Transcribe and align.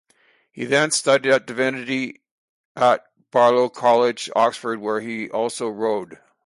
He 0.51 0.65
then 0.65 0.89
studied 0.89 1.45
Divinity 1.45 2.23
at 2.75 3.05
Balliol 3.31 3.69
College, 3.69 4.31
Oxford 4.35 4.81
where 4.81 4.99
he 4.99 5.29
also 5.29 5.69
rowed. 5.69 6.17